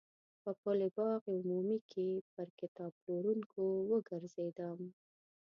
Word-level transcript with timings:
په 0.43 0.51
پل 0.61 0.79
باغ 0.97 1.21
عمومي 1.35 1.79
کې 1.91 2.07
پر 2.33 2.47
کتاب 2.59 2.91
پلورونکو 3.03 3.63
وګرځېدم. 3.91 4.79